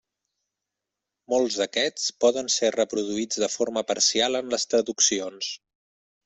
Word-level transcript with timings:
Molts 1.33 1.57
d'aquests 1.61 2.07
poden 2.25 2.49
ser 2.53 2.71
reproduïts 2.77 3.43
de 3.45 3.51
forma 3.57 3.85
parcial 3.93 4.41
en 4.41 4.51
les 4.55 4.67
traduccions. 4.73 5.53